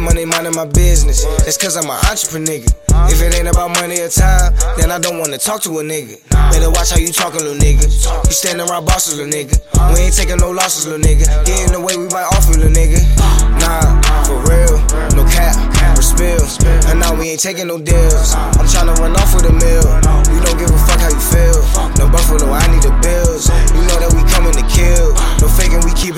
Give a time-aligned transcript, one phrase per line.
[0.00, 1.24] money, minding my business.
[1.44, 2.70] That's cause I'm an entrepreneur nigga.
[3.10, 6.22] If it ain't about money or time, then I don't wanna talk to a nigga.
[6.30, 7.86] Better watch how you talking, little nigga.
[8.24, 9.58] You standing around bosses, little nigga.
[9.92, 11.26] We ain't taking no losses, little nigga.
[11.44, 13.02] Get in the way, we might off you, little nigga.
[13.60, 14.78] Nah, for real,
[15.18, 15.58] no cap,
[15.98, 16.40] or spill.
[16.86, 18.34] And now we ain't taking no deals.
[18.34, 19.86] I'm tryna run off with a mill.
[20.30, 21.58] You don't give a fuck how you feel.
[21.98, 23.45] No buffalo, I need the bills.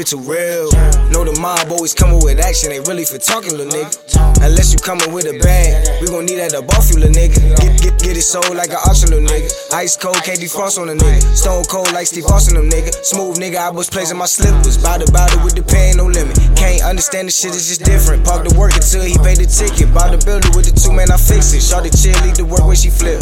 [0.08, 0.72] Too real.
[1.12, 3.92] Know the mob always coming with action, ain't really for talking, little nigga.
[4.40, 7.36] Unless you coming with a bag, we gon' need that off you, little nigga.
[7.60, 9.52] Get, get, get it sold like an auction, little nigga.
[9.76, 11.20] Ice cold, can't defrost on a nigga.
[11.37, 12.88] Stone cold like Steve Austin, them nigga.
[13.04, 14.80] Smooth nigga, I was placing my slippers.
[14.80, 16.32] Bout it, bout it with the pain, no limit.
[16.56, 18.24] Can't understand the shit, it's just different.
[18.24, 19.93] Park the work until he paid the ticket.
[19.93, 21.60] Bout the building with the two man, I fix it.
[21.60, 23.20] Shot the chill, lead the work when she flip.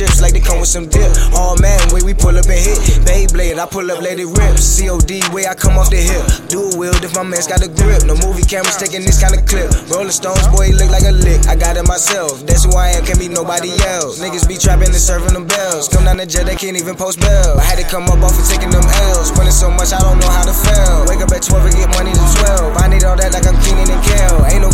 [0.00, 1.12] Chips like they come with some dip.
[1.36, 2.80] All man, way we pull up and hit.
[3.04, 4.56] Beyblade, I pull up, let it rip.
[4.56, 6.24] COD, way I come off the hip.
[6.48, 8.08] Dual wield if my man's got a grip.
[8.08, 9.68] No movie cameras taking this kind of clip.
[9.92, 11.44] Rolling Stones, boy, look like a lick.
[11.44, 12.40] I got it myself.
[12.48, 14.16] That's who I am, can't be nobody else.
[14.16, 15.92] Niggas be trapping and serving them bells.
[15.92, 17.60] Come down the jet, they can't even post bail.
[17.60, 19.28] I had to come up off of taking them L's.
[19.28, 21.04] Spending so much, I don't know how to fail.
[21.12, 22.72] Wake up at 12 and get money to 12.
[22.80, 24.48] I need all that like I'm cleaning and Kale.
[24.48, 24.72] Ain't no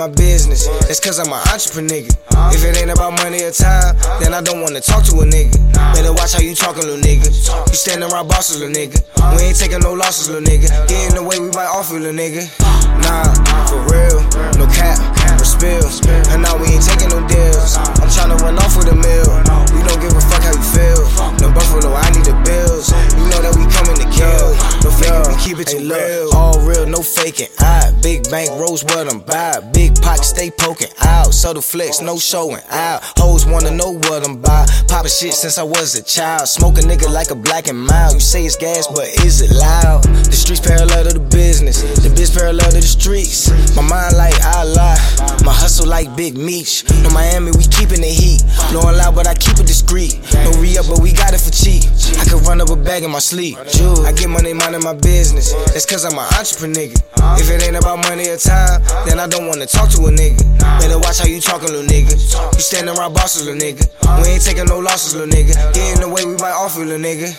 [0.00, 0.64] my business.
[0.88, 2.08] That's cause I'm an entrepreneur.
[2.56, 5.60] If it ain't about money or time, then I don't wanna talk to a nigga.
[5.92, 7.28] Better watch how you talking, little nigga.
[7.28, 8.96] You standing around bosses, little nigga.
[9.36, 10.72] We ain't taking no losses, little nigga.
[10.88, 12.48] Get in the way, we might off you, little nigga.
[13.04, 13.28] Nah,
[13.68, 14.24] for real,
[14.56, 14.96] no cap,
[15.36, 15.84] or spill.
[16.32, 17.79] And now we ain't taking no deals.
[25.64, 26.30] Keep it too real.
[26.34, 27.48] All real, no faking.
[27.58, 29.60] I big bank rolls what I'm by.
[29.72, 31.32] Big pocket stay poking out.
[31.32, 33.02] Subtle flex, no showing out.
[33.18, 34.66] Hoes wanna know what I'm by.
[34.88, 36.48] Poppin' shit since I was a child.
[36.48, 38.14] Smoke a nigga like a black and mild.
[38.14, 40.04] You say it's gas, but is it loud?
[40.04, 41.82] The streets parallel to the business.
[42.02, 43.50] The biz parallel to the streets.
[43.76, 44.98] My mind like I lie.
[45.44, 46.84] My hustle like Big Meech.
[47.02, 48.42] No Miami, we keepin' the heat.
[48.70, 49.99] Blowing loud, but I keep it discreet
[52.50, 53.54] run up a bag in my sleep.
[53.70, 54.02] Jewel.
[54.02, 55.54] I get money minding my business.
[55.70, 56.70] That's cause I'm an entrepreneur.
[56.70, 56.98] Nigga.
[57.38, 60.42] If it ain't about money or time, then I don't wanna talk to a nigga.
[60.78, 62.14] Better watch how you talking, little nigga.
[62.14, 63.86] You standing around bosses, little nigga.
[64.22, 65.54] We ain't taking no losses, little nigga.
[65.74, 67.30] Get in the way, we might off little nigga.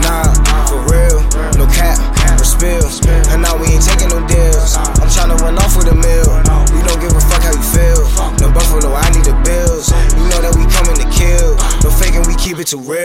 [0.00, 0.32] Nah,
[0.68, 1.20] for real,
[1.60, 2.00] no cap,
[2.36, 2.84] no spill.
[3.32, 4.76] And now we ain't taking no deals.
[4.80, 6.28] I'm trying to run off with a mill.
[6.72, 8.00] We don't give a fuck how you feel.
[8.40, 9.92] No Buffalo, I need the bills.
[10.16, 11.56] You know that we coming to kill.
[11.84, 13.03] No faking, we keep it to real.